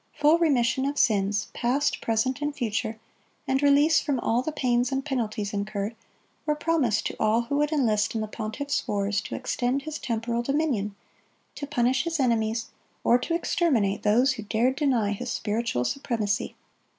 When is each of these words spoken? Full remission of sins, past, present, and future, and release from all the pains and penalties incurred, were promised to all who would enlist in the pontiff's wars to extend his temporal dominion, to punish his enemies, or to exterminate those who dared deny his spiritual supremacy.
Full 0.15 0.39
remission 0.39 0.85
of 0.87 0.97
sins, 0.97 1.49
past, 1.53 2.01
present, 2.01 2.41
and 2.41 2.55
future, 2.55 2.99
and 3.47 3.61
release 3.61 3.99
from 4.01 4.19
all 4.19 4.41
the 4.41 4.51
pains 4.51 4.91
and 4.91 5.05
penalties 5.05 5.53
incurred, 5.53 5.95
were 6.43 6.55
promised 6.55 7.05
to 7.05 7.15
all 7.19 7.41
who 7.43 7.57
would 7.57 7.71
enlist 7.71 8.15
in 8.15 8.21
the 8.21 8.27
pontiff's 8.27 8.87
wars 8.87 9.21
to 9.21 9.35
extend 9.35 9.83
his 9.83 9.99
temporal 9.99 10.41
dominion, 10.41 10.95
to 11.53 11.67
punish 11.67 12.05
his 12.05 12.19
enemies, 12.19 12.71
or 13.03 13.19
to 13.19 13.35
exterminate 13.35 14.01
those 14.01 14.31
who 14.31 14.41
dared 14.41 14.75
deny 14.75 15.11
his 15.11 15.31
spiritual 15.31 15.85
supremacy. 15.85 16.55